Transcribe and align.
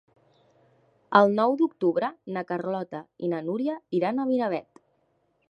El 1.19 1.29
nou 1.39 1.53
d'octubre 1.59 2.09
na 2.39 2.45
Carlota 2.53 3.03
i 3.27 3.31
na 3.35 3.43
Núria 3.51 3.79
iran 4.01 4.19
a 4.25 4.29
Miravet. 4.33 4.85